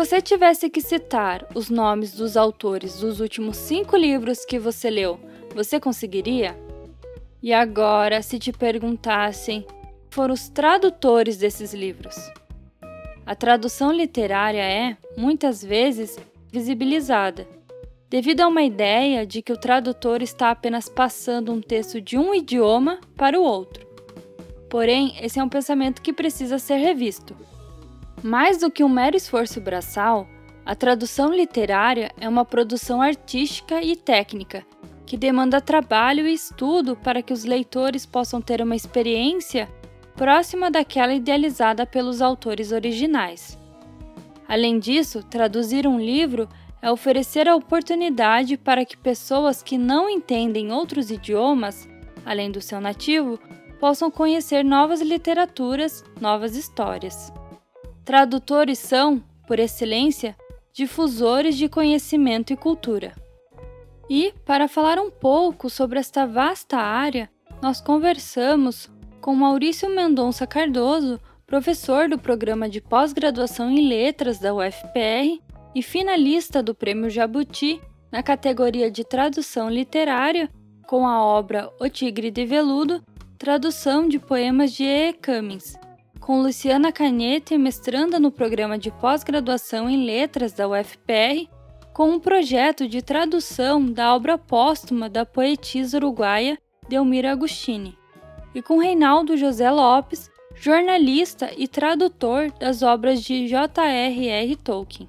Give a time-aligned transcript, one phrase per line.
[0.00, 5.20] você tivesse que citar os nomes dos autores dos últimos cinco livros que você leu,
[5.54, 6.58] você conseguiria?
[7.42, 9.66] E agora, se te perguntassem
[10.08, 12.16] foram os tradutores desses livros?
[13.26, 16.18] A tradução literária é, muitas vezes,
[16.50, 17.46] visibilizada,
[18.08, 22.34] devido a uma ideia de que o tradutor está apenas passando um texto de um
[22.34, 23.86] idioma para o outro.
[24.70, 27.36] Porém, esse é um pensamento que precisa ser revisto.
[28.22, 30.28] Mais do que um mero esforço braçal,
[30.64, 34.64] a tradução literária é uma produção artística e técnica
[35.10, 39.68] que demanda trabalho e estudo para que os leitores possam ter uma experiência
[40.14, 43.58] próxima daquela idealizada pelos autores originais.
[44.46, 46.48] Além disso, traduzir um livro
[46.80, 51.88] é oferecer a oportunidade para que pessoas que não entendem outros idiomas,
[52.24, 53.36] além do seu nativo,
[53.80, 57.32] possam conhecer novas literaturas, novas histórias.
[58.10, 60.36] Tradutores são, por excelência,
[60.72, 63.12] difusores de conhecimento e cultura.
[64.10, 67.30] E, para falar um pouco sobre esta vasta área,
[67.62, 75.40] nós conversamos com Maurício Mendonça Cardoso, professor do programa de pós-graduação em letras da UFPR
[75.72, 77.80] e finalista do Prêmio Jabuti
[78.10, 80.50] na categoria de tradução literária
[80.84, 83.04] com a obra O Tigre de Veludo,
[83.38, 85.12] tradução de poemas de E.
[85.12, 85.78] Cummings,
[86.30, 91.48] com Luciana Canete, mestranda no programa de pós-graduação em letras da UFPR,
[91.92, 96.56] com um projeto de tradução da obra póstuma da poetisa uruguaia
[96.88, 97.98] Delmira Agostini
[98.54, 104.54] e com Reinaldo José Lopes, jornalista e tradutor das obras de J.R.R.
[104.54, 105.08] Tolkien.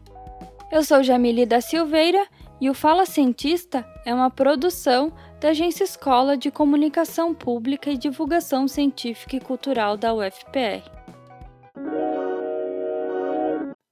[0.71, 2.25] Eu sou Jamile da Silveira
[2.61, 8.67] e o Fala Cientista é uma produção da Agência Escola de Comunicação Pública e Divulgação
[8.67, 10.89] Científica e Cultural da UFPR.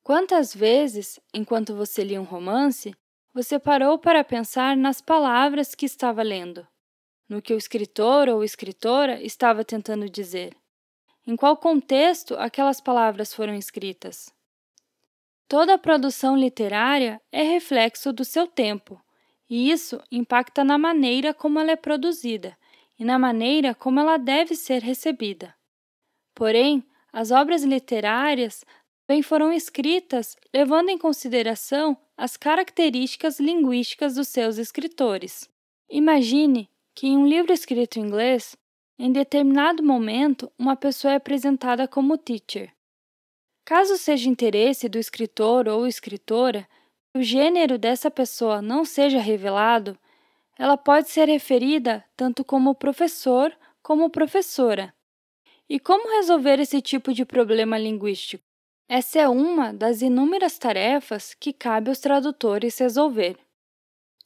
[0.04, 2.96] Quantas vezes, enquanto você lia um romance,
[3.34, 6.66] você parou para pensar nas palavras que estava lendo?
[7.30, 10.58] no que o escritor ou escritora estava tentando dizer.
[11.28, 14.34] Em qual contexto aquelas palavras foram escritas?
[15.50, 19.02] Toda a produção literária é reflexo do seu tempo,
[19.50, 22.56] e isso impacta na maneira como ela é produzida
[23.00, 25.56] e na maneira como ela deve ser recebida.
[26.36, 28.64] Porém, as obras literárias
[29.08, 35.50] também foram escritas levando em consideração as características linguísticas dos seus escritores.
[35.90, 38.56] Imagine que em um livro escrito em inglês,
[39.00, 42.72] em determinado momento, uma pessoa é apresentada como teacher.
[43.70, 46.68] Caso seja interesse do escritor ou escritora
[47.14, 49.96] que o gênero dessa pessoa não seja revelado,
[50.58, 54.92] ela pode ser referida tanto como professor como professora.
[55.70, 58.44] E como resolver esse tipo de problema linguístico?
[58.88, 63.38] Essa é uma das inúmeras tarefas que cabe aos tradutores resolver.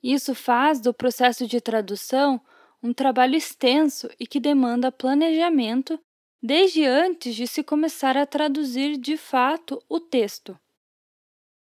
[0.01, 2.39] Isso faz do processo de tradução
[2.81, 5.99] um trabalho extenso e que demanda planejamento
[6.45, 10.59] desde antes de se começar a traduzir de fato o texto.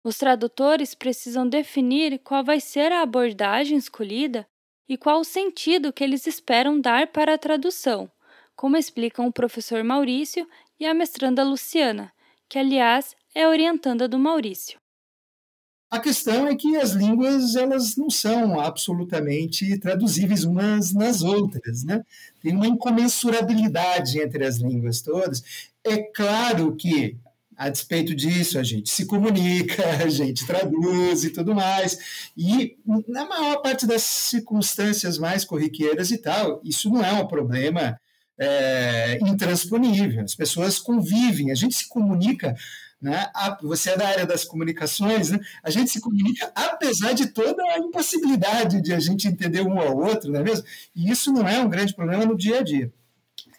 [0.01, 4.47] Os tradutores precisam definir qual vai ser a abordagem escolhida
[4.87, 8.09] e qual o sentido que eles esperam dar para a tradução,
[8.55, 10.47] como explicam o professor Maurício
[10.79, 12.13] e a mestranda Luciana,
[12.47, 14.80] que, aliás, é orientanda do Maurício.
[15.91, 22.01] A questão é que as línguas elas não são absolutamente traduzíveis umas nas outras, né?
[22.41, 25.43] Tem uma incomensurabilidade entre as línguas todas.
[25.83, 27.17] É claro que
[27.57, 32.31] a despeito disso, a gente se comunica, a gente traduz e tudo mais.
[32.37, 37.99] E na maior parte das circunstâncias mais corriqueiras e tal, isso não é um problema
[38.39, 40.23] é, intransponível.
[40.23, 42.55] As pessoas convivem, a gente se comunica
[43.01, 43.29] né?
[43.63, 45.39] Você é da área das comunicações, né?
[45.63, 49.97] a gente se comunica apesar de toda a impossibilidade de a gente entender um ao
[49.97, 50.65] outro, não é mesmo?
[50.95, 52.93] E isso não é um grande problema no dia a dia.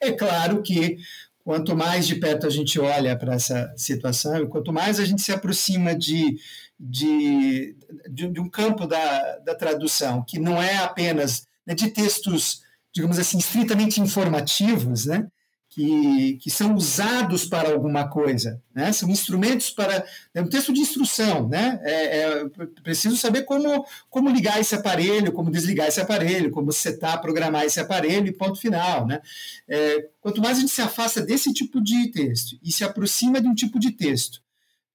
[0.00, 0.98] É claro que
[1.44, 5.32] quanto mais de perto a gente olha para essa situação, quanto mais a gente se
[5.32, 6.38] aproxima de,
[6.78, 7.76] de,
[8.08, 12.62] de, de um campo da, da tradução, que não é apenas né, de textos,
[12.94, 15.26] digamos assim, estritamente informativos, né?
[15.74, 18.92] Que, que são usados para alguma coisa, né?
[18.92, 20.04] são instrumentos para.
[20.34, 21.80] É um texto de instrução, né?
[21.82, 22.44] É, é,
[22.82, 27.80] preciso saber como, como ligar esse aparelho, como desligar esse aparelho, como setar, programar esse
[27.80, 29.06] aparelho e ponto final.
[29.06, 29.22] Né?
[29.66, 33.48] É, quanto mais a gente se afasta desse tipo de texto e se aproxima de
[33.48, 34.42] um tipo de texto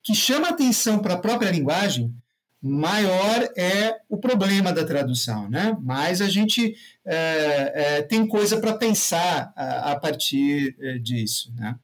[0.03, 2.13] que chama atenção para a própria linguagem,
[2.61, 5.77] maior é o problema da tradução, né?
[5.81, 6.75] Mais a gente
[7.05, 11.79] é, é, tem coisa para pensar a, a partir é, disso, né?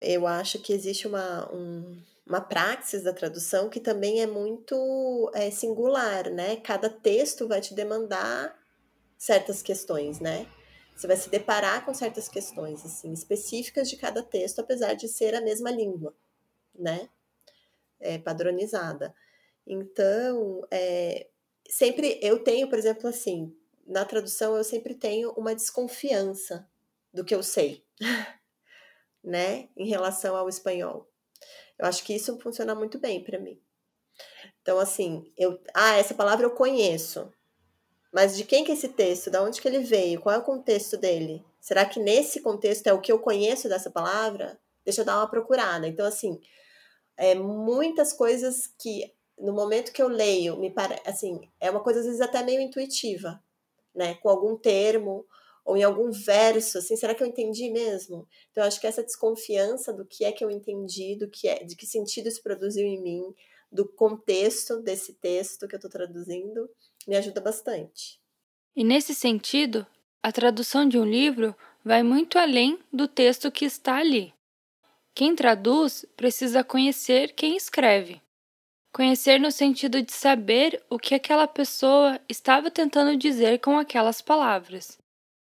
[0.00, 5.50] Eu acho que existe uma, um, uma praxis da tradução que também é muito é,
[5.50, 6.56] singular, né?
[6.56, 8.54] Cada texto vai te demandar
[9.18, 10.46] certas questões, né?
[10.96, 15.34] Você vai se deparar com certas questões assim específicas de cada texto, apesar de ser
[15.34, 16.14] a mesma língua,
[16.74, 17.08] né?
[17.98, 19.14] É, padronizada.
[19.66, 21.28] Então, é,
[21.68, 26.68] sempre eu tenho, por exemplo, assim, na tradução eu sempre tenho uma desconfiança
[27.12, 27.84] do que eu sei,
[29.22, 31.08] né, em relação ao espanhol.
[31.78, 33.60] Eu acho que isso funciona muito bem para mim.
[34.62, 37.32] Então, assim, eu, ah, essa palavra eu conheço,
[38.12, 39.30] mas de quem que é esse texto?
[39.30, 40.20] Da onde que ele veio?
[40.20, 41.44] Qual é o contexto dele?
[41.60, 44.60] Será que nesse contexto é o que eu conheço dessa palavra?
[44.84, 45.86] Deixa eu dar uma procurada.
[45.86, 46.40] Então, assim,
[47.16, 52.00] é, muitas coisas que no momento que eu leio, me parece assim, é uma coisa
[52.00, 53.42] às vezes até meio intuitiva,
[53.94, 54.14] né?
[54.14, 55.26] Com algum termo
[55.64, 58.26] ou em algum verso, assim, será que eu entendi mesmo?
[58.50, 61.76] Então, acho que essa desconfiança do que é que eu entendi, do que é, de
[61.76, 63.34] que sentido isso produziu em mim,
[63.70, 66.68] do contexto desse texto que eu estou traduzindo,
[67.06, 68.20] me ajuda bastante.
[68.74, 69.86] E nesse sentido,
[70.22, 71.54] a tradução de um livro
[71.84, 74.34] vai muito além do texto que está ali.
[75.14, 78.20] Quem traduz precisa conhecer quem escreve.
[78.92, 84.98] Conhecer no sentido de saber o que aquela pessoa estava tentando dizer com aquelas palavras.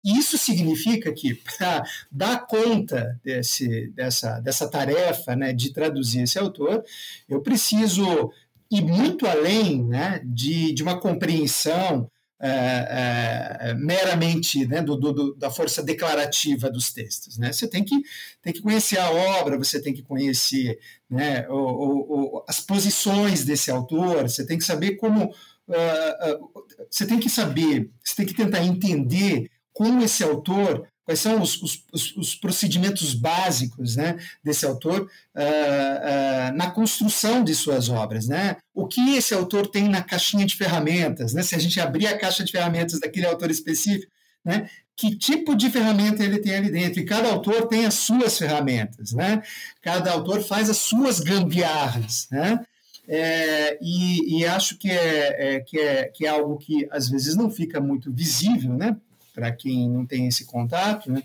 [0.03, 6.83] Isso significa que, para dar conta desse, dessa, dessa tarefa né, de traduzir esse autor,
[7.27, 8.31] eu preciso
[8.71, 12.09] ir muito além né, de, de uma compreensão
[12.39, 17.37] é, é, meramente né, do, do, da força declarativa dos textos.
[17.37, 17.53] Né?
[17.53, 17.95] Você tem que,
[18.41, 20.77] tem que conhecer a obra, você tem que conhecer
[21.09, 25.33] né, o, o, o, as posições desse autor, você tem que saber como.
[25.67, 31.19] Uh, uh, você tem que saber, você tem que tentar entender como esse autor quais
[31.19, 37.90] são os, os, os, procedimentos básicos né, desse autor uh, uh, na construção de suas
[37.90, 38.28] obras.
[38.28, 38.57] Né?
[38.74, 41.34] O que esse autor tem na caixinha de ferramentas?
[41.34, 41.44] Né?
[41.44, 44.12] Se a gente abrir a caixa de ferramentas daquele autor específico,
[44.44, 44.68] né?
[44.98, 47.00] que tipo de ferramenta ele tem ali dentro?
[47.00, 49.44] E cada autor tem as suas ferramentas, né?
[49.81, 52.28] cada autor faz as suas gambiarras.
[52.31, 52.60] Né?
[53.07, 57.36] É, e, e, acho que é, é, que, é, que é algo que às vezes
[57.36, 58.98] não fica muito visível, né?
[59.35, 61.21] Para quem não tem esse contato, né,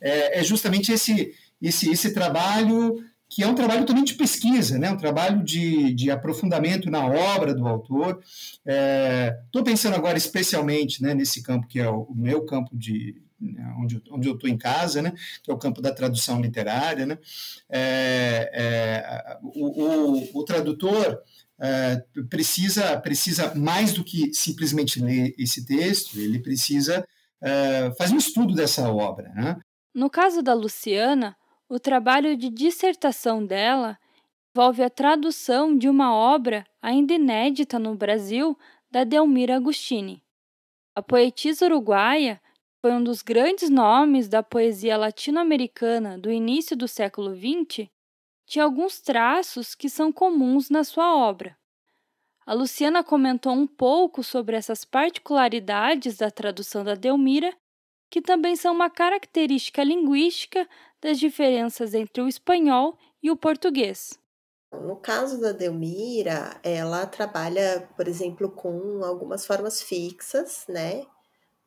[0.00, 4.90] é, é, justamente esse, esse, esse trabalho que é um trabalho também de pesquisa, né?
[4.90, 8.22] um trabalho de, de aprofundamento na obra do autor.
[8.64, 13.74] Estou é, pensando agora especialmente né, nesse campo que é o, meu campo de, né,
[13.78, 15.12] onde, onde eu estou em casa, né,
[15.42, 17.04] que é o campo da tradução literária.
[17.04, 17.18] Né,
[17.68, 21.20] é, é, o, o, o, tradutor
[21.60, 27.06] é, precisa, precisa, mais do que simplesmente ler esse texto, ele precisa
[27.42, 29.28] uh, faz um estudo dessa obra.
[29.30, 29.60] Né?
[29.94, 31.36] No caso da Luciana,
[31.68, 33.98] o trabalho de dissertação dela
[34.54, 38.56] envolve a tradução de uma obra ainda inédita no Brasil
[38.90, 40.22] da Delmira Agostini.
[40.96, 42.40] A poetisa uruguaia
[42.80, 47.88] foi um dos grandes nomes da poesia latino-americana do início do século XX,
[48.46, 51.56] tinha alguns traços que são comuns na sua obra.
[52.48, 57.54] A Luciana comentou um pouco sobre essas particularidades da tradução da Delmira,
[58.08, 60.66] que também são uma característica linguística
[60.98, 64.18] das diferenças entre o espanhol e o português.
[64.72, 71.04] No caso da Delmira, ela trabalha, por exemplo, com algumas formas fixas, né?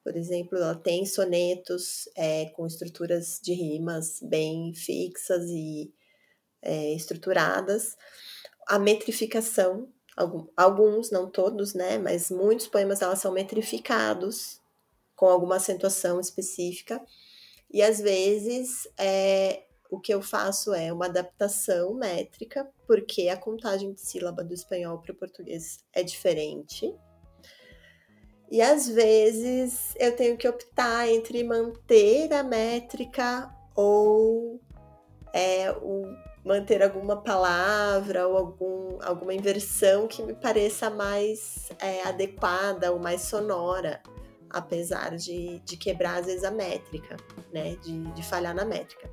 [0.04, 5.94] Por exemplo, ela tem sonetos é, com estruturas de rimas bem fixas e
[6.60, 7.96] é, estruturadas.
[8.68, 9.88] A metrificação
[10.56, 14.60] alguns, não todos, né, mas muitos poemas elas são metrificados
[15.16, 17.02] com alguma acentuação específica.
[17.72, 23.94] E às vezes é, o que eu faço é uma adaptação métrica, porque a contagem
[23.94, 26.94] de sílaba do espanhol para o português é diferente.
[28.50, 34.60] E às vezes eu tenho que optar entre manter a métrica ou
[35.34, 36.04] é, o
[36.44, 43.22] manter alguma palavra ou algum, alguma inversão que me pareça mais é, adequada ou mais
[43.22, 44.02] sonora,
[44.50, 47.18] apesar de, de quebrar às vezes a métrica,
[47.54, 47.76] né?
[47.78, 49.10] De, de falhar na métrica.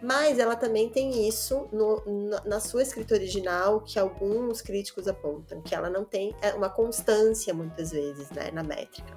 [0.00, 2.02] Mas ela também tem isso no,
[2.44, 7.52] na sua escrita original, que alguns críticos apontam, que ela não tem é, uma constância
[7.52, 9.16] muitas vezes né, na métrica.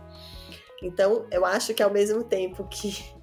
[0.81, 3.13] Então, eu acho que ao mesmo tempo que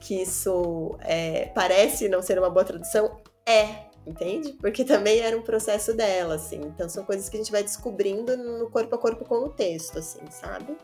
[0.00, 4.54] que isso é, parece não ser uma boa tradução, é, entende?
[4.54, 6.60] Porque também era um processo dela, assim.
[6.62, 9.98] Então são coisas que a gente vai descobrindo no corpo a corpo com o texto,
[9.98, 10.76] assim, sabe?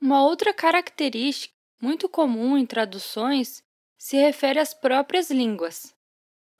[0.00, 3.62] Uma outra característica muito comum em traduções
[3.98, 5.94] se refere às próprias línguas.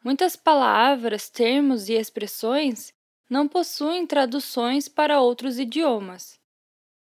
[0.03, 2.93] Muitas palavras, termos e expressões
[3.29, 6.42] não possuem traduções para outros idiomas.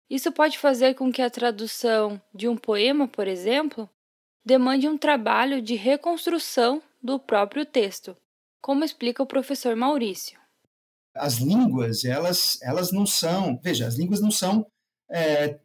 [0.09, 3.89] Isso pode fazer com que a tradução de um poema, por exemplo,
[4.45, 8.15] demande um trabalho de reconstrução do próprio texto,
[8.61, 10.39] como explica o professor Maurício.
[11.15, 14.67] As línguas, elas, elas não são, veja, as línguas não são
[15.09, 15.57] é,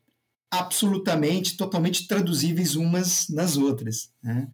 [0.50, 4.10] absolutamente, totalmente traduzíveis umas nas outras.
[4.22, 4.48] Né?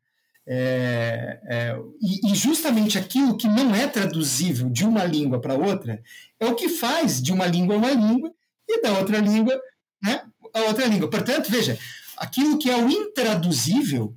[0.46, 6.00] É, é, e, e, justamente aquilo que não é traduzível de uma língua para outra
[6.38, 8.32] é o que faz de uma língua uma língua
[8.68, 9.60] e da outra língua
[10.02, 10.22] né,
[10.54, 11.10] a outra língua.
[11.10, 11.78] Portanto, veja,
[12.16, 14.16] aquilo que é o intraduzível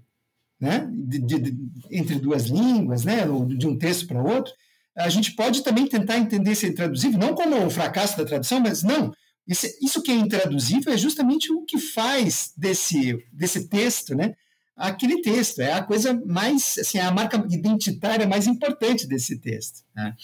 [0.59, 1.57] né, de, de,
[1.89, 3.25] entre duas línguas, né,
[3.57, 4.53] de um texto para outro,
[4.95, 8.59] a gente pode também tentar entender se é intraduzível, não como o fracasso da tradução,
[8.59, 9.13] mas não.
[9.47, 14.35] Isso, isso que é intraduzível é justamente o que faz desse, desse texto, né,
[14.79, 15.59] aquele texto.
[15.59, 19.83] É a coisa mais, assim, a marca identitária mais importante desse texto.
[19.95, 20.15] Né?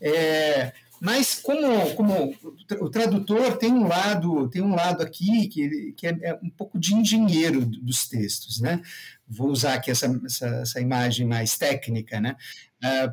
[0.00, 2.34] É, mas como, como
[2.80, 6.78] o tradutor tem um lado tem um lado aqui que, que é, é um pouco
[6.78, 8.80] de engenheiro dos textos, né?
[9.28, 12.36] Vou usar aqui essa, essa, essa imagem mais técnica, né?
[12.78, 13.12] Uh,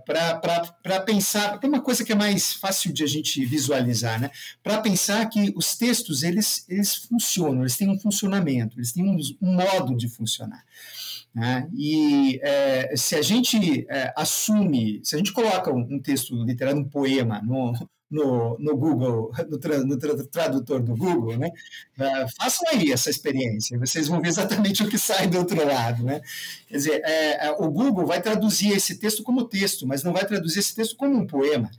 [0.83, 4.29] para pensar, tem uma coisa que é mais fácil de a gente visualizar, né?
[4.63, 9.17] Para pensar que os textos eles, eles funcionam, eles têm um funcionamento, eles têm um,
[9.41, 10.63] um modo de funcionar.
[11.35, 11.67] Né?
[11.73, 16.79] E é, se a gente é, assume, se a gente coloca um, um texto literário,
[16.79, 17.73] um poema, no,
[18.09, 21.49] no, no Google, no, tra, no tradutor do Google, né?
[21.99, 26.03] Uh, façam aí essa experiência, vocês vão ver exatamente o que sai do outro lado,
[26.03, 26.21] né?
[26.67, 30.25] Quer dizer, é, é, o Google vai traduzir esse texto como texto, mas não vai
[30.25, 31.69] traduzir esse texto como um poema,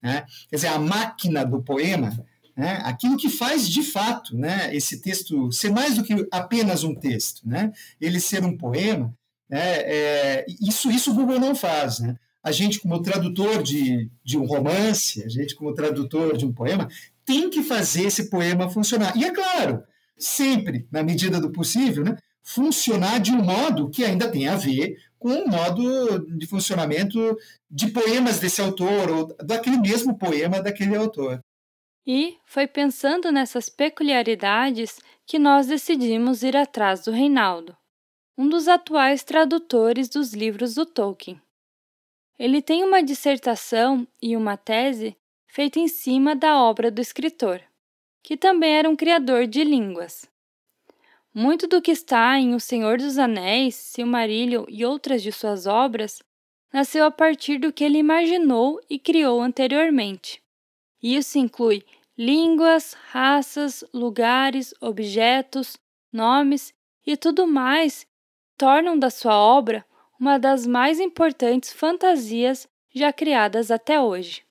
[0.00, 0.24] né?
[0.48, 2.24] Quer dizer, a máquina do poema
[2.56, 2.80] né?
[2.84, 7.46] aquilo que faz de fato né, esse texto ser mais do que apenas um texto,
[7.46, 7.72] né?
[8.00, 9.14] ele ser um poema,
[9.48, 12.00] né, é, isso, isso o Google não faz.
[12.00, 12.16] Né?
[12.42, 16.88] A gente, como tradutor de, de um romance, a gente, como tradutor de um poema,
[17.24, 19.16] tem que fazer esse poema funcionar.
[19.16, 19.82] E é claro,
[20.18, 24.96] sempre, na medida do possível, né, funcionar de um modo que ainda tem a ver
[25.18, 27.36] com o modo de funcionamento
[27.70, 31.40] de poemas desse autor, ou daquele mesmo poema daquele autor.
[32.06, 37.76] E foi pensando nessas peculiaridades que nós decidimos ir atrás do Reinaldo,
[38.36, 41.40] um dos atuais tradutores dos livros do Tolkien.
[42.36, 45.16] Ele tem uma dissertação e uma tese
[45.46, 47.62] feita em cima da obra do escritor,
[48.20, 50.28] que também era um criador de línguas.
[51.32, 56.20] Muito do que está em O Senhor dos Anéis, Silmarillion e outras de suas obras
[56.72, 60.41] nasceu a partir do que ele imaginou e criou anteriormente.
[61.02, 61.84] Isso inclui
[62.16, 65.76] línguas, raças, lugares, objetos,
[66.12, 66.72] nomes
[67.06, 68.06] e tudo mais
[68.56, 69.84] tornam da sua obra
[70.20, 74.44] uma das mais importantes fantasias já criadas até hoje.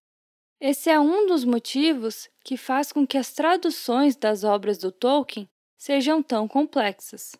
[0.60, 5.50] Esse é um dos motivos que faz com que as traduções das obras do Tolkien
[5.77, 7.31] sejam tão complexas.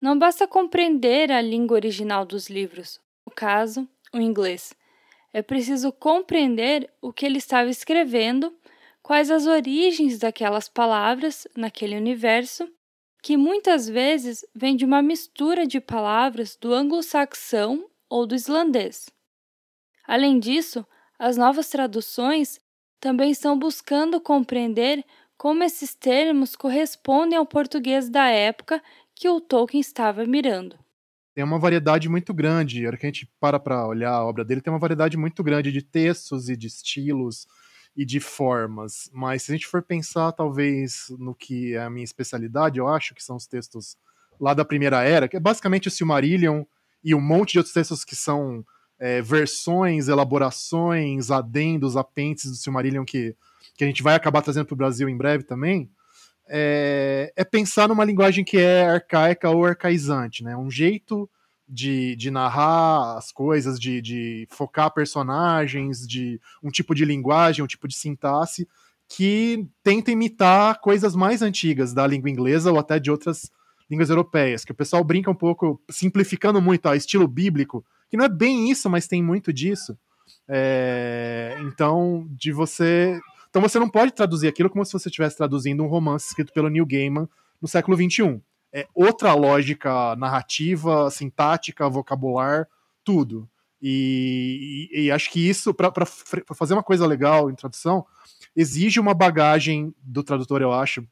[0.00, 4.74] Não basta compreender a língua original dos livros, no caso, o inglês,
[5.32, 8.54] é preciso compreender o que ele estava escrevendo,
[9.02, 12.68] quais as origens daquelas palavras naquele universo,
[13.22, 19.08] que muitas vezes vem de uma mistura de palavras do anglo-saxão ou do islandês.
[20.06, 20.84] Além disso,
[21.18, 22.60] as novas traduções
[23.00, 25.04] também estão buscando compreender
[25.38, 28.82] como esses termos correspondem ao português da época
[29.14, 30.81] que o Tolkien estava mirando
[31.34, 32.84] tem uma variedade muito grande.
[32.84, 35.42] A hora que a gente para para olhar a obra dele, tem uma variedade muito
[35.42, 37.46] grande de textos e de estilos
[37.96, 39.10] e de formas.
[39.12, 43.14] Mas se a gente for pensar, talvez, no que é a minha especialidade, eu acho
[43.14, 43.96] que são os textos
[44.40, 46.64] lá da Primeira Era, que é basicamente o Silmarillion
[47.04, 48.64] e um monte de outros textos que são
[48.98, 53.36] é, versões, elaborações, adendos, apêndices do Silmarillion que,
[53.76, 55.90] que a gente vai acabar trazendo para o Brasil em breve também
[56.48, 60.56] é, é, pensar numa linguagem que é arcaica ou arcaizante, né?
[60.56, 61.28] Um jeito
[61.68, 67.68] de, de narrar as coisas, de, de focar personagens, de um tipo de linguagem, um
[67.68, 68.68] tipo de sintaxe
[69.08, 73.50] que tenta imitar coisas mais antigas da língua inglesa ou até de outras
[73.90, 78.24] línguas europeias, que o pessoal brinca um pouco, simplificando muito, ó, estilo bíblico, que não
[78.24, 79.98] é bem isso, mas tem muito disso.
[80.48, 83.20] É, então, de você
[83.52, 86.70] então você não pode traduzir aquilo como se você estivesse traduzindo um romance escrito pelo
[86.70, 87.28] Neil Gaiman
[87.60, 88.40] no século XXI.
[88.72, 92.66] É outra lógica narrativa, sintática, vocabular,
[93.04, 93.46] tudo.
[93.82, 96.06] E, e, e acho que isso, para
[96.54, 98.06] fazer uma coisa legal em tradução,
[98.56, 101.06] exige uma bagagem do tradutor, eu acho,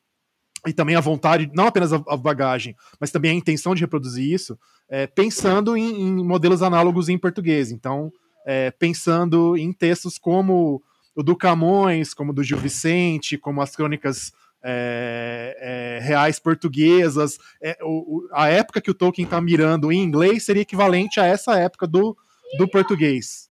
[0.67, 4.59] e também a vontade, não apenas a, bagagem, mas também a intenção de reproduzir isso,
[4.89, 7.71] é, pensando em, em, modelos análogos em português.
[7.71, 8.11] Então,
[8.47, 10.83] é, pensando em textos como
[11.15, 15.57] o do Camões, como do Gil Vicente, como as crônicas é,
[16.01, 17.39] é, reais portuguesas.
[17.63, 21.59] É, o, a época que o Tolkien está mirando em inglês seria equivalente a essa
[21.59, 22.17] época do,
[22.59, 23.49] do português.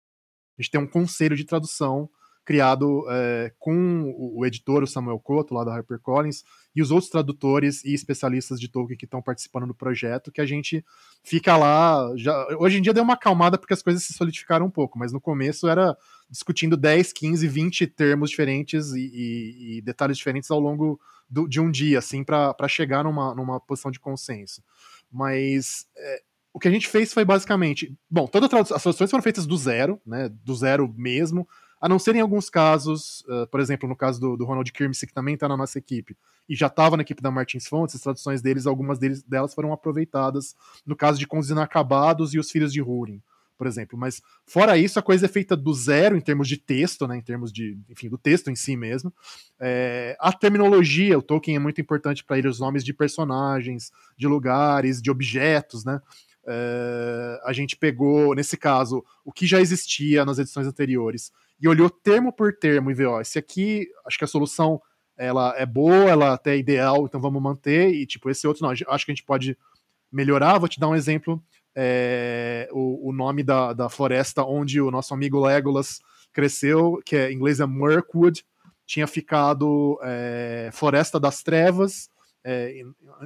[0.57, 2.09] A gente tem um conselho de tradução
[2.45, 6.43] criado é, com o, o, editor, o Samuel Couto, lá da HarperCollins,
[6.75, 10.45] e os outros tradutores e especialistas de Tolkien que estão participando do projeto, que a
[10.45, 10.85] gente
[11.23, 12.11] fica lá.
[12.15, 15.11] Já, hoje em dia deu uma acalmada porque as coisas se solidificaram um pouco, mas
[15.11, 15.97] no começo era
[16.29, 20.99] discutindo 10, 15, 20 termos diferentes e, e, e detalhes diferentes ao longo
[21.29, 24.63] do, de um dia, assim, para chegar numa, numa posição de consenso.
[25.11, 26.21] Mas é,
[26.53, 27.95] o que a gente fez foi basicamente.
[28.09, 30.29] Bom, todas as traduções foram feitas do zero, né?
[30.29, 31.47] Do zero mesmo.
[31.79, 35.07] A não ser em alguns casos, uh, por exemplo, no caso do, do Ronald Kirmse,
[35.07, 36.17] que também está na nossa equipe,
[36.49, 39.71] e já estava na equipe da Martins Fontes, as traduções deles, algumas deles, delas foram
[39.71, 43.21] aproveitadas no caso de Contos Inacabados e Os Filhos de Húrin,
[43.55, 43.97] por exemplo.
[43.97, 47.21] Mas, fora isso, a coisa é feita do zero em termos de texto, né, em
[47.21, 49.13] termos de, enfim, do texto em si mesmo.
[49.59, 54.27] É, a terminologia, o Tolkien é muito importante para ele, os nomes de personagens, de
[54.27, 56.01] lugares, de objetos, né?
[56.47, 61.89] É, a gente pegou, nesse caso, o que já existia nas edições anteriores e olhou
[61.89, 64.81] termo por termo e viu, ó, esse aqui, acho que a solução
[65.19, 68.71] ela é boa, ela até é ideal, então vamos manter, e tipo, esse outro não,
[68.71, 69.57] acho que a gente pode
[70.09, 71.43] melhorar, vou te dar um exemplo,
[71.75, 75.99] é, o, o, nome da, da floresta onde o nosso amigo Legolas
[76.31, 78.45] cresceu, que é, em inglês é Mirkwood,
[78.85, 82.09] tinha ficado é, Floresta das Trevas,
[82.41, 82.81] é,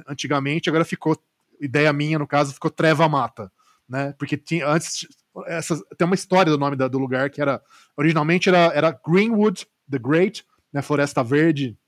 [0.08, 1.16] antigamente, agora ficou,
[1.60, 3.52] ideia minha no caso, ficou Treva Mata,
[3.88, 5.06] né, porque tinha, antes
[5.46, 7.62] essa, tem uma história do nome da, do lugar que era
[7.96, 11.78] originalmente era, era Greenwood the Great, né, Floresta Verde,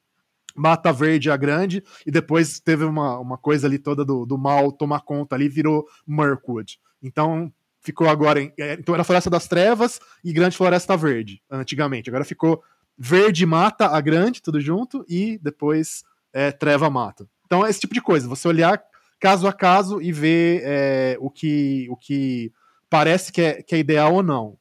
[0.56, 4.72] Mata Verde a Grande, e depois teve uma, uma coisa ali toda do, do mal
[4.72, 6.78] tomar conta ali, virou Mirkwood.
[7.02, 12.10] Então ficou agora em, é, então era Floresta das Trevas e Grande Floresta Verde antigamente.
[12.10, 12.62] Agora ficou
[12.98, 17.28] Verde Mata a Grande, tudo junto, e depois é, Treva Mata.
[17.44, 18.28] Então é esse tipo de coisa.
[18.28, 18.82] Você olhar
[19.20, 22.52] caso a caso e ver é, o que o que
[22.90, 24.58] parece que é, que é ideal ou não.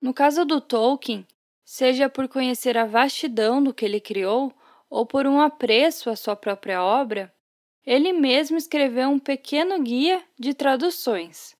[0.00, 1.26] No caso do Tolkien,
[1.64, 4.52] seja por conhecer a vastidão do que ele criou
[4.92, 7.32] ou por um apreço à sua própria obra,
[7.84, 11.54] ele mesmo escreveu um pequeno guia de traduções.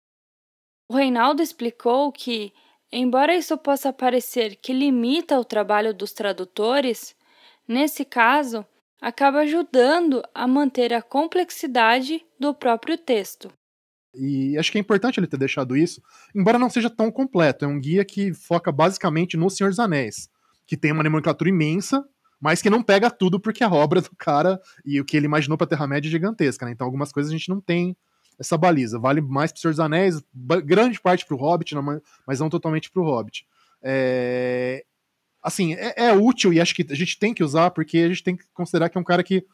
[0.87, 2.53] O Reinaldo explicou que,
[2.93, 7.17] embora isso possa parecer que limita o trabalho dos tradutores,
[7.67, 8.67] nesse caso
[9.01, 13.51] acaba ajudando a manter a complexidade do próprio texto.
[14.15, 16.03] E acho que é importante ele ter deixado isso,
[16.35, 17.65] embora não seja tão completo.
[17.65, 20.29] É um guia que foca basicamente no Senhor dos Anéis,
[20.67, 22.07] que tem uma nomenclatura imensa,
[22.43, 25.57] mas que não pega tudo porque a obra do cara e o que ele imaginou
[25.57, 26.73] para Terra-média é gigantesca, né?
[26.73, 27.97] Então algumas coisas a gente não tem
[28.37, 28.99] essa baliza.
[28.99, 30.21] Vale mais pro Senhor dos Anéis,
[30.65, 31.73] grande parte pro Hobbit,
[32.27, 33.47] mas não totalmente pro Hobbit.
[33.81, 34.85] É...
[35.41, 38.25] Assim, é, é útil e acho que a gente tem que usar porque a gente
[38.25, 39.47] tem que considerar que é um cara que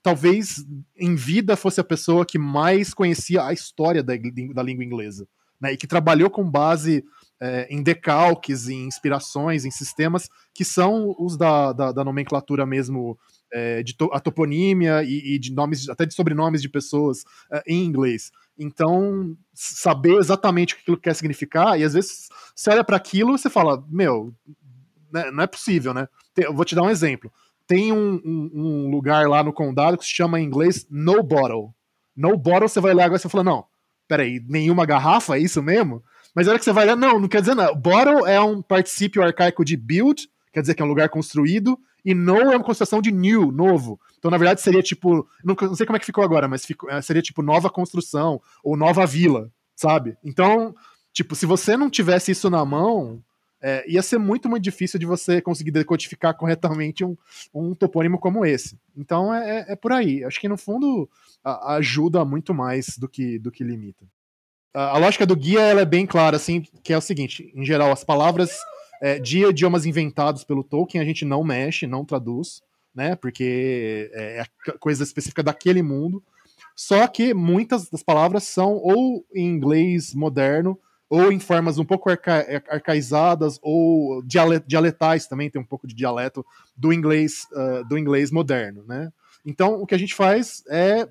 [0.00, 0.64] talvez
[0.96, 4.12] em vida fosse a pessoa que mais conhecia a história da,
[4.54, 5.26] da língua inglesa,
[5.60, 5.72] né?
[5.72, 7.04] E que trabalhou com base
[7.40, 13.18] é, em decalques, em inspirações, em sistemas que são os da, da, da nomenclatura mesmo,
[13.52, 17.62] é, de to, a toponímia e, e, de nomes, até de sobrenomes de pessoas é,
[17.66, 18.30] em inglês.
[18.58, 23.34] Então, saber exatamente o que aquilo quer significar, e às vezes você olha para aquilo
[23.34, 24.34] e você fala, meu,
[25.12, 26.08] né, não é possível, né?
[26.36, 27.30] Eu vou te dar um exemplo
[27.66, 31.74] tem um, um, um, lugar lá no condado que se chama em inglês No Bottle.
[32.16, 33.64] No Bottle, você vai olhar agora e você fala, não,
[34.06, 36.02] peraí, nenhuma garrafa, é isso mesmo?
[36.36, 37.72] Mas a hora que você vai olhar, não, não quer dizer nada.
[37.72, 42.12] Bottle é um particípio arcaico de build, quer dizer que é um lugar construído, e
[42.12, 43.98] no é uma construção de new, novo.
[44.18, 46.90] Então, na verdade, seria tipo, não, não sei como é que ficou agora, mas ficou,
[46.90, 50.14] é, seria tipo nova construção, ou nova vila, sabe?
[50.22, 50.74] Então,
[51.10, 53.24] tipo, se você não tivesse isso na mão,
[53.58, 57.16] é, ia ser muito, muito difícil de você conseguir decodificar corretamente um,
[57.54, 58.78] um topônimo como esse.
[58.94, 60.22] Então é, é, é por aí.
[60.22, 61.08] Acho que no fundo
[61.42, 64.04] a, ajuda muito mais do que, do que limita.
[64.74, 67.90] A, lógica do guia ela é bem clara, assim, que é o seguinte: em geral,
[67.92, 68.58] as palavras
[69.00, 72.62] é, de idiomas inventados pelo Tolkien a gente não mexe, não traduz,
[72.94, 73.16] né?
[73.16, 76.22] Porque é, é coisa específica daquele mundo.
[76.74, 82.10] Só que muitas das palavras são ou em inglês moderno ou em formas um pouco
[82.10, 86.44] arca arcaizadas ou dialetais também, tem um pouco de dialeto
[86.76, 89.12] do inglês uh, do inglês moderno, né?
[89.44, 91.08] Então, o que a gente faz é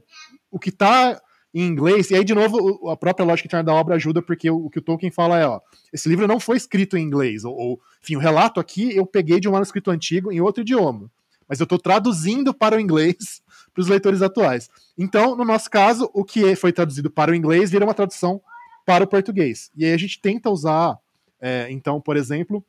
[0.51, 1.21] o que está
[1.55, 4.69] em inglês, e aí, de novo, a própria lógica interna da obra ajuda, porque o,
[4.69, 5.61] que o Tolkien fala é, ó,
[5.93, 9.39] esse livro não foi escrito em inglês, ou, ou, enfim, o relato aqui eu peguei
[9.39, 11.09] de um manuscrito antigo em outro idioma.
[11.47, 13.41] mas eu estou traduzindo para o inglês
[13.73, 14.69] para os leitores atuais.
[14.97, 18.41] Então, no nosso caso, o que foi traduzido para o inglês vira uma tradução
[18.85, 19.71] para o português.
[19.77, 20.97] E aí a gente tenta usar,
[21.39, 22.65] é, então, por exemplo,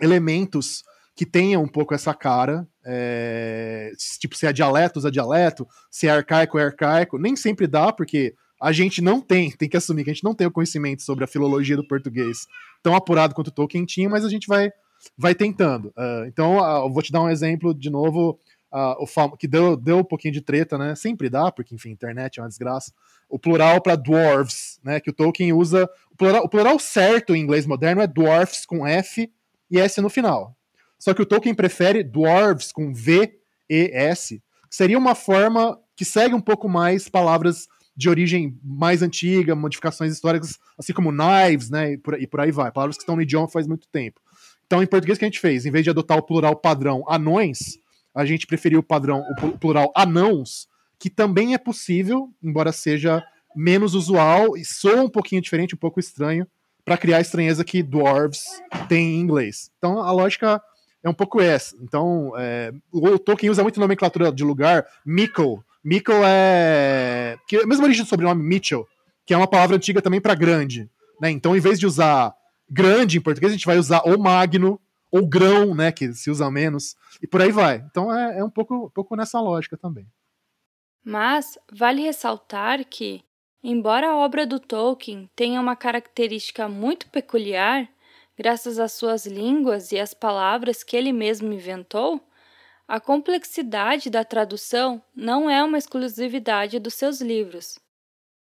[0.00, 6.08] elementos que tenham um pouco essa cara, é, tipo, se é dialeto, usa dialeto, se
[6.08, 7.18] é arcaico, é arcaico.
[7.18, 10.34] Nem sempre dá, porque a gente não tem, tem que assumir que a gente não
[10.34, 12.46] tem o conhecimento sobre a filologia do português
[12.82, 14.70] tão apurado quanto o Tolkien tinha, mas a gente vai,
[15.16, 15.88] vai tentando.
[15.88, 18.38] Uh, então, uh, eu vou te dar um exemplo de novo,
[18.72, 20.94] uh, o que deu, deu um pouquinho de treta, né?
[20.94, 22.92] Sempre dá, porque, enfim, internet é uma desgraça.
[23.28, 24.98] O plural para dwarves, né?
[24.98, 25.88] Que o Tolkien usa.
[26.10, 29.30] O plural, o plural certo em inglês moderno é dwarfs com F
[29.70, 30.56] e S no final.
[31.04, 33.38] Só que o Tolkien prefere dwarves com V
[33.68, 39.02] e S, que seria uma forma que segue um pouco mais palavras de origem mais
[39.02, 43.02] antiga, modificações históricas, assim como knives, né, e por, e por aí vai, palavras que
[43.02, 44.18] estão no idioma faz muito tempo.
[44.66, 45.66] Então, em português, o que a gente fez?
[45.66, 47.78] Em vez de adotar o plural padrão anões,
[48.14, 53.22] a gente preferiu o padrão, o plural anãos, que também é possível, embora seja
[53.54, 56.46] menos usual e soa um pouquinho diferente, um pouco estranho,
[56.82, 58.42] para criar a estranheza que dwarves
[58.88, 59.70] tem em inglês.
[59.76, 60.62] Então, a lógica
[61.04, 61.76] é um pouco essa.
[61.80, 65.60] Então, é, o Tolkien usa muito nomenclatura de lugar, Mickle.
[65.84, 67.36] Mickle é.
[67.46, 68.88] Que é a mesma origem do sobrenome Mitchell,
[69.26, 70.90] que é uma palavra antiga também para grande.
[71.20, 71.30] Né?
[71.30, 72.34] Então, em vez de usar
[72.68, 74.80] grande em português, a gente vai usar ou magno,
[75.14, 75.92] ou grão, né?
[75.92, 77.84] Que se usa menos, e por aí vai.
[77.88, 80.08] Então é, é um, pouco, um pouco nessa lógica também.
[81.04, 83.22] Mas vale ressaltar que,
[83.62, 87.88] embora a obra do Tolkien tenha uma característica muito peculiar,
[88.36, 92.20] graças às suas línguas e às palavras que ele mesmo inventou,
[92.86, 97.78] a complexidade da tradução não é uma exclusividade dos seus livros.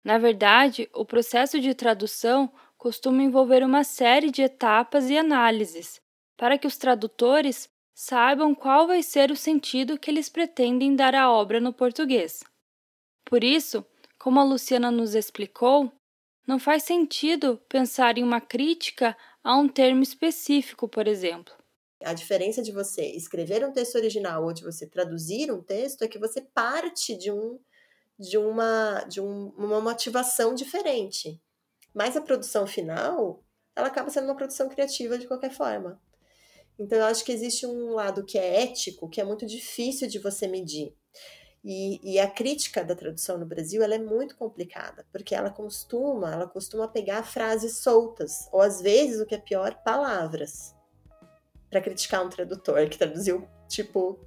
[0.03, 5.99] Na verdade, o processo de tradução costuma envolver uma série de etapas e análises,
[6.37, 11.31] para que os tradutores saibam qual vai ser o sentido que eles pretendem dar à
[11.31, 12.43] obra no português.
[13.23, 13.85] Por isso,
[14.19, 15.91] como a Luciana nos explicou,
[16.45, 21.53] não faz sentido pensar em uma crítica a um termo específico, por exemplo.
[22.03, 26.07] A diferença de você escrever um texto original ou de você traduzir um texto é
[26.07, 27.59] que você parte de um
[28.17, 31.39] de uma de um, uma motivação diferente.
[31.93, 33.43] Mas a produção final,
[33.75, 36.01] ela acaba sendo uma produção criativa de qualquer forma.
[36.79, 40.17] Então eu acho que existe um lado que é ético, que é muito difícil de
[40.17, 40.95] você medir.
[41.67, 46.31] E, e, a crítica da tradução no Brasil ela é muito complicada, porque ela costuma,
[46.31, 50.75] ela costuma pegar frases soltas, ou às vezes, o que é pior, palavras,
[51.67, 54.19] para criticar um tradutor que traduziu, tipo,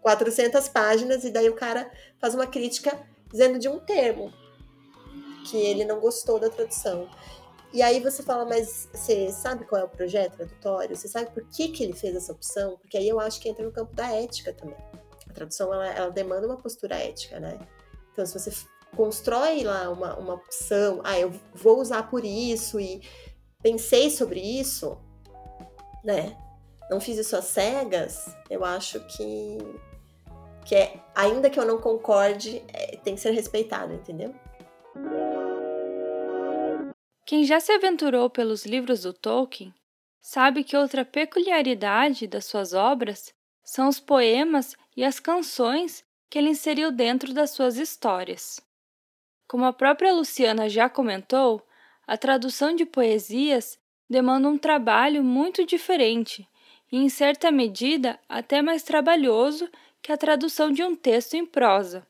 [0.00, 4.32] 400 páginas, e daí o cara faz uma crítica dizendo de um termo
[5.50, 7.10] que ele não gostou da tradução.
[7.72, 10.94] E aí você fala, mas você sabe qual é o projeto tradutório?
[10.94, 12.78] Você sabe por que, que ele fez essa opção?
[12.78, 14.76] Porque aí eu acho que entra no campo da ética também.
[15.30, 17.56] A tradução, ela, ela demanda uma postura ética, né?
[18.12, 18.50] Então, se você
[18.96, 23.00] constrói lá uma, uma opção, ah, eu vou usar por isso e
[23.62, 24.98] pensei sobre isso,
[26.04, 26.36] né?
[26.90, 29.58] Não fiz isso às cegas, eu acho que,
[30.66, 34.34] que é, ainda que eu não concorde, é, tem que ser respeitado, entendeu?
[37.24, 39.72] Quem já se aventurou pelos livros do Tolkien
[40.20, 43.32] sabe que outra peculiaridade das suas obras
[43.70, 48.60] são os poemas e as canções que ele inseriu dentro das suas histórias.
[49.46, 51.64] Como a própria Luciana já comentou,
[52.04, 53.78] a tradução de poesias
[54.08, 56.48] demanda um trabalho muito diferente
[56.90, 59.70] e, em certa medida, até mais trabalhoso
[60.02, 62.04] que a tradução de um texto em prosa.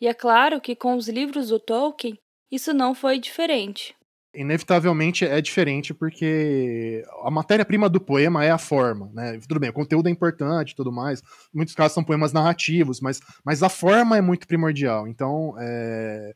[0.00, 2.16] E é claro que com os livros do Tolkien
[2.48, 3.92] isso não foi diferente
[4.34, 9.38] inevitavelmente é diferente porque a matéria-prima do poema é a forma, né?
[9.46, 11.20] Tudo bem, o conteúdo é importante tudo mais.
[11.52, 15.08] Em muitos casos são poemas narrativos, mas, mas a forma é muito primordial.
[15.08, 16.34] Então, é,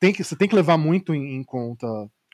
[0.00, 1.86] tem que, você tem que levar muito em, em conta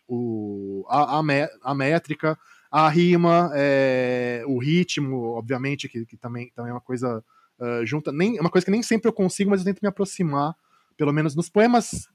[0.07, 1.23] o, a, a,
[1.62, 2.38] a, métrica,
[2.70, 7.23] a rima, é, o ritmo, obviamente, que, que também, também é uma coisa
[7.59, 8.12] uh, junta.
[8.12, 10.55] Nem, é uma coisa que nem sempre eu consigo, mas eu tento me aproximar,
[10.96, 12.09] pelo menos nos poemas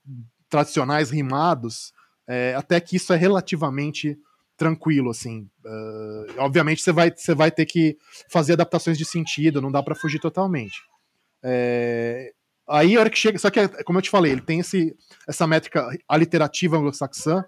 [0.49, 1.93] tradicionais rimados,
[2.27, 4.17] é, até que isso é relativamente
[4.57, 5.49] tranquilo, assim.
[5.65, 7.97] Uh, obviamente você vai, você vai ter que
[8.29, 10.81] fazer adaptações de sentido, não dá para fugir totalmente.
[11.43, 12.33] É,
[12.67, 14.95] aí a hora que chega, só que como eu te falei, ele tem esse,
[15.27, 17.43] essa métrica aliterativa anglo-saxã,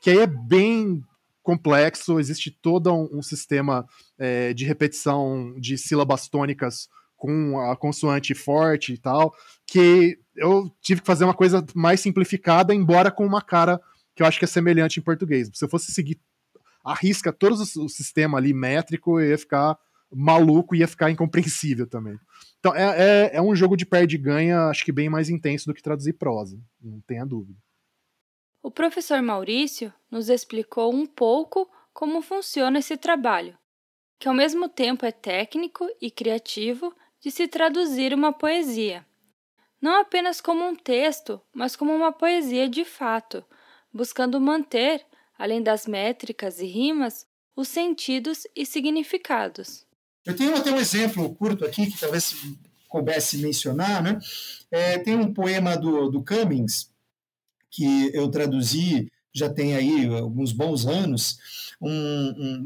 [0.00, 1.02] que aí é bem
[1.42, 3.86] complexo, existe todo um, um sistema
[4.18, 9.34] é, de repetição de sílabas tônicas com a consoante forte e tal,
[9.66, 13.80] que eu tive que fazer uma coisa mais simplificada, embora com uma cara
[14.18, 15.48] que eu acho que é semelhante em português.
[15.54, 16.20] Se eu fosse seguir
[16.84, 19.78] a risca todo o sistema ali métrico, eu ia ficar
[20.10, 22.18] maluco ia ficar incompreensível também.
[22.58, 25.82] Então é, é, é um jogo de perde-ganha, acho que bem mais intenso do que
[25.82, 27.56] traduzir prosa, não tenha dúvida.
[28.60, 33.56] O professor Maurício nos explicou um pouco como funciona esse trabalho,
[34.18, 39.06] que ao mesmo tempo é técnico e criativo de se traduzir uma poesia.
[39.80, 43.44] Não apenas como um texto, mas como uma poesia de fato,
[43.92, 45.04] buscando manter,
[45.38, 49.86] além das métricas e rimas, os sentidos e significados.
[50.24, 52.34] Eu tenho até um exemplo curto aqui que talvez
[52.88, 54.18] coubesse mencionar, né?
[54.70, 56.90] É, tem um poema do, do Cummings
[57.70, 61.38] que eu traduzi já tem aí alguns bons anos,
[61.80, 61.90] um,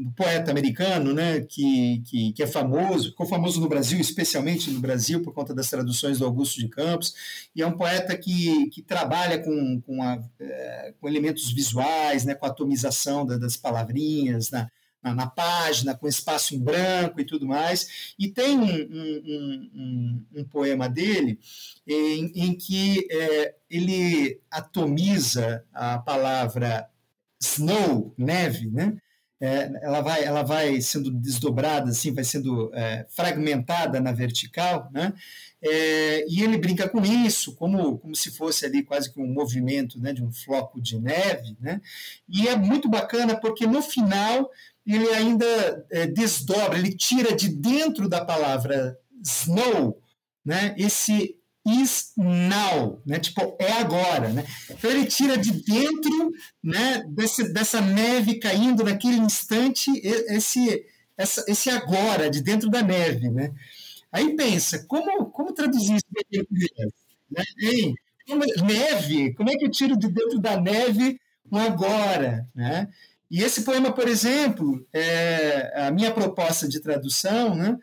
[0.05, 4.79] um poeta americano, né, que, que, que, é famoso, ficou famoso no Brasil, especialmente no
[4.79, 7.13] Brasil, por conta das traduções do Augusto de Campos,
[7.55, 12.33] e é um poeta que, que trabalha com, com, a, é, com elementos visuais, né,
[12.33, 14.69] com a atomização das palavrinhas, na,
[15.03, 18.13] na, na, página, com espaço em branco e tudo mais.
[18.17, 21.39] E tem um, um, um, um poema dele
[21.85, 26.89] em, em que é, ele atomiza a palavra
[27.39, 28.97] snow, neve, né?
[29.41, 35.11] É, ela, vai, ela vai sendo desdobrada, assim, vai sendo é, fragmentada na vertical, né?
[35.61, 39.99] É, e ele brinca com isso, como, como se fosse ali quase que um movimento
[39.99, 41.81] né, de um floco de neve, né?
[42.27, 44.49] E é muito bacana porque no final
[44.85, 50.01] ele ainda é, desdobra, ele tira de dentro da palavra snow,
[50.45, 54.43] né, esse is now, né, tipo, é agora, né?
[54.69, 60.85] Então ele tira de dentro, né, desse, dessa neve caindo naquele instante, esse,
[61.17, 63.53] essa, esse agora, de dentro da neve, né?
[64.11, 66.93] Aí pensa, como, como traduzir isso português?
[67.31, 67.43] Né?
[67.61, 67.95] Hein?
[68.27, 71.19] Como, neve, como é que eu tiro de dentro da neve
[71.51, 72.89] um agora, né?
[73.33, 77.75] E esse poema, por exemplo, é, a minha proposta de tradução, né,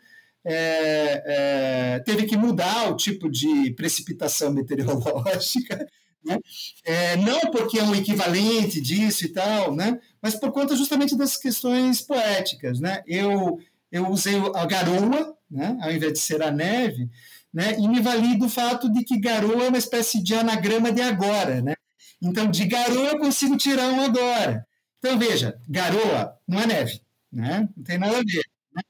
[0.45, 5.85] é, é, teve que mudar o tipo de precipitação meteorológica,
[6.23, 6.39] né?
[6.85, 9.99] É, não porque é um equivalente disso e tal, né?
[10.21, 12.79] mas por conta justamente das questões poéticas.
[12.79, 13.03] Né?
[13.05, 13.59] Eu,
[13.91, 15.77] eu usei a garoa, né?
[15.81, 17.09] ao invés de ser a neve,
[17.53, 17.75] né?
[17.77, 21.61] e me vali do fato de que garoa é uma espécie de anagrama de agora.
[21.61, 21.73] Né?
[22.21, 24.65] Então, de garoa eu consigo tirar um agora.
[25.03, 27.67] Então, veja, garoa não é neve, né?
[27.75, 28.43] não tem nada a ver.
[28.75, 28.83] Né?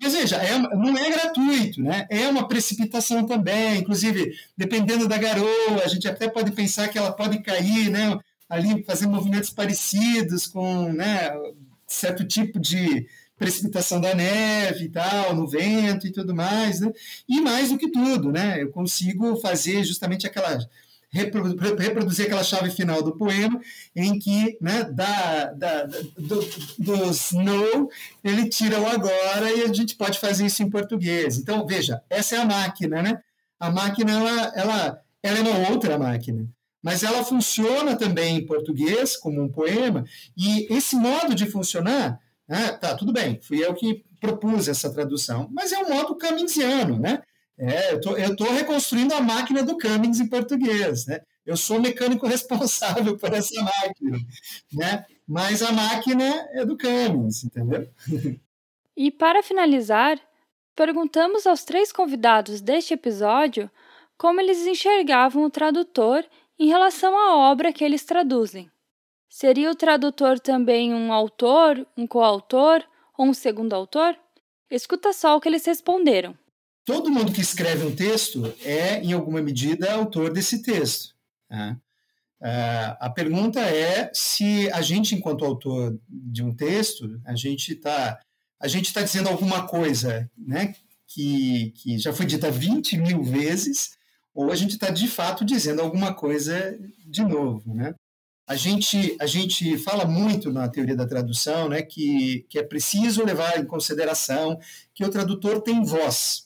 [0.00, 2.06] Mas veja, é, não é gratuito, né?
[2.08, 3.78] é uma precipitação também.
[3.78, 8.16] Inclusive, dependendo da garoa, a gente até pode pensar que ela pode cair né,
[8.48, 11.32] ali, fazer movimentos parecidos com né,
[11.84, 16.78] certo tipo de precipitação da neve e tal, no vento e tudo mais.
[16.78, 16.92] Né?
[17.28, 18.62] E mais do que tudo, né?
[18.62, 20.64] eu consigo fazer justamente aquela
[21.16, 23.60] reproduzir aquela chave final do poema,
[23.94, 26.48] em que, né, da, da, do,
[26.78, 27.88] do snow,
[28.22, 31.38] ele tira o agora e a gente pode fazer isso em português.
[31.38, 33.20] Então, veja, essa é a máquina, né?
[33.58, 36.46] A máquina, ela, ela, ela é uma outra máquina,
[36.82, 40.04] mas ela funciona também em português, como um poema,
[40.36, 45.48] e esse modo de funcionar, né, tá, tudo bem, fui eu que propus essa tradução,
[45.52, 47.22] mas é um modo caminsiano, né?
[47.58, 51.20] É, eu estou reconstruindo a máquina do Cummings em português, né?
[51.44, 54.18] Eu sou o mecânico responsável por essa máquina,
[54.72, 55.06] né?
[55.26, 57.88] Mas a máquina é do Cummings, entendeu?
[58.94, 60.20] E para finalizar,
[60.74, 63.70] perguntamos aos três convidados deste episódio
[64.18, 66.24] como eles enxergavam o tradutor
[66.58, 68.70] em relação à obra que eles traduzem.
[69.28, 72.82] Seria o tradutor também um autor, um coautor
[73.16, 74.16] ou um segundo autor?
[74.70, 76.36] Escuta só o que eles responderam
[76.86, 81.14] todo mundo que escreve um texto é, em alguma medida, autor desse texto.
[81.50, 81.76] Né?
[82.40, 88.20] Uh, a pergunta é se a gente, enquanto autor de um texto, a gente está
[88.58, 90.74] a gente está dizendo alguma coisa né,
[91.06, 93.98] que, que já foi dita 20 mil vezes,
[94.32, 97.74] ou a gente está de fato dizendo alguma coisa de novo.
[97.74, 97.94] Né?
[98.48, 103.22] A, gente, a gente fala muito na teoria da tradução né, que, que é preciso
[103.22, 104.58] levar em consideração
[104.94, 106.45] que o tradutor tem voz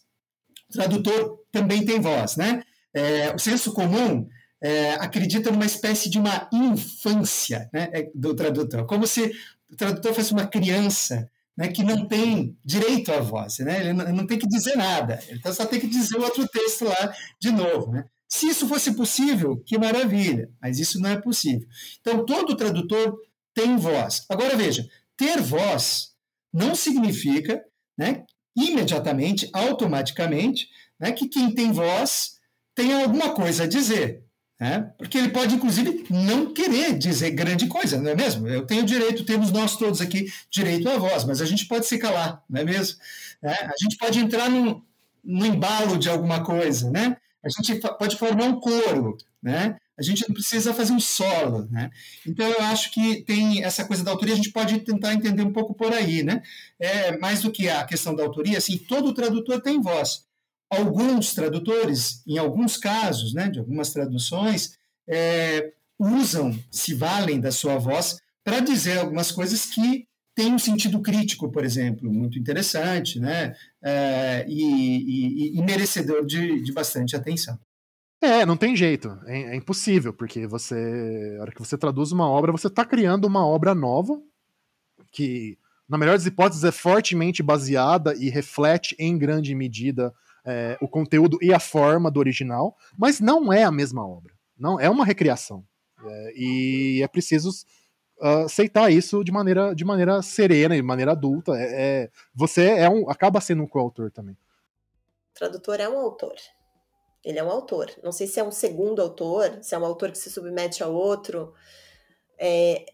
[0.70, 2.62] tradutor também tem voz, né?
[2.92, 4.28] É, o senso comum
[4.60, 9.32] é, acredita numa espécie de uma infância né, é, do tradutor, como se
[9.70, 13.80] o tradutor fosse uma criança né, que não tem direito à voz, né?
[13.80, 17.14] ele, não, tem que dizer nada, ele só tem que dizer o outro texto lá
[17.40, 17.92] de novo.
[17.92, 18.04] Né?
[18.28, 21.66] Se isso fosse possível, que maravilha, mas isso não é possível.
[22.00, 23.18] Então, todo tradutor
[23.54, 24.24] tem voz.
[24.28, 26.10] Agora, veja, ter voz
[26.52, 27.62] não significa
[27.96, 28.24] né,
[28.56, 32.38] imediatamente, automaticamente, né, que quem tem voz
[32.74, 34.24] tem alguma coisa a dizer.
[34.60, 34.92] Né?
[34.98, 38.46] Porque ele pode, inclusive, não querer dizer grande coisa, não é mesmo?
[38.46, 41.98] Eu tenho direito, temos nós todos aqui direito à voz, mas a gente pode se
[41.98, 42.98] calar, não é mesmo?
[43.42, 44.84] É, a gente pode entrar no,
[45.24, 47.16] no embalo de alguma coisa, né?
[47.42, 49.78] A gente pode formar um coro, né?
[50.00, 51.90] A gente não precisa fazer um solo, né?
[52.26, 55.52] Então eu acho que tem essa coisa da autoria, a gente pode tentar entender um
[55.52, 56.42] pouco por aí, né?
[56.78, 60.24] É, mais do que a questão da autoria, assim, todo tradutor tem voz.
[60.70, 67.76] Alguns tradutores, em alguns casos, né, de algumas traduções, é, usam, se valem da sua
[67.76, 73.54] voz para dizer algumas coisas que têm um sentido crítico, por exemplo, muito interessante, né,
[73.82, 77.58] é, e, e, e, merecedor de, de bastante atenção.
[78.20, 79.18] É, não tem jeito.
[79.26, 81.38] É, é, impossível, porque você.
[81.40, 84.20] Hora que você traduz uma obra, você está criando uma obra nova,
[85.10, 90.88] que, na melhor das hipóteses, é fortemente baseada e reflete em grande medida é, o
[90.88, 94.34] conteúdo e a forma do original, mas não é a mesma obra.
[94.58, 95.64] Não é uma recriação.
[96.04, 97.50] É, e é preciso
[98.20, 101.52] uh, aceitar isso de maneira, de maneira serena, de maneira adulta.
[101.56, 101.64] É,
[102.04, 104.34] é, você é um, acaba sendo um coautor também.
[104.34, 106.34] O tradutor é um autor.
[107.24, 107.90] Ele é um autor.
[108.02, 110.86] Não sei se é um segundo autor, se é um autor que se submete a
[110.86, 111.52] outro.
[112.38, 112.86] É,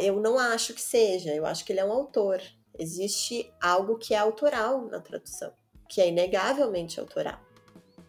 [0.00, 1.32] eu não acho que seja.
[1.34, 2.40] Eu acho que ele é um autor.
[2.78, 5.52] Existe algo que é autoral na tradução
[5.88, 7.38] que é inegavelmente autoral,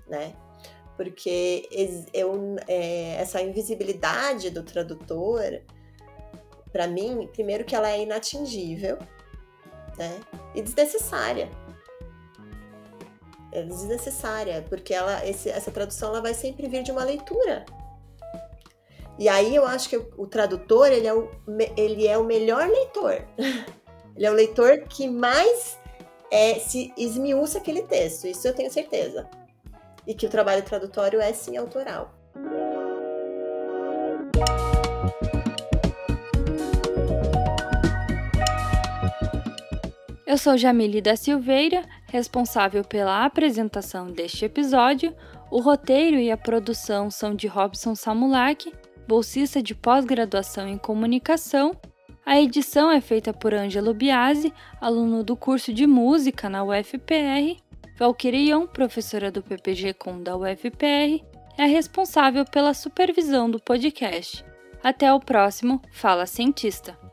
[0.07, 0.35] né?
[0.95, 1.67] Porque
[2.13, 5.61] eu, é, essa invisibilidade do tradutor,
[6.71, 8.97] para mim, primeiro que ela é inatingível,
[9.97, 10.19] né?
[10.53, 11.49] E desnecessária.
[13.55, 17.65] É desnecessária, porque ela, esse, essa tradução ela vai sempre vir de uma leitura.
[19.17, 21.31] E aí eu acho que o, o tradutor ele é o,
[21.77, 23.25] ele é o melhor leitor.
[24.13, 25.79] ele é o leitor que mais
[26.29, 29.25] é, se esmiuça aquele texto, isso eu tenho certeza.
[30.05, 32.13] E que o trabalho tradutório é sim autoral.
[40.27, 45.13] Eu sou Jamile da Silveira, responsável pela apresentação deste episódio.
[45.51, 48.71] O roteiro e a produção são de Robson Samulak,
[49.07, 51.71] bolsista de pós-graduação em comunicação
[52.25, 54.51] a edição é feita por Ângelo Biasi,
[54.81, 57.55] aluno do curso de música na UFPR.
[57.99, 61.23] Valquirion, professora do PPG Com da UFPR,
[61.55, 64.43] é a responsável pela supervisão do podcast.
[64.83, 67.04] Até o próximo Fala Cientista!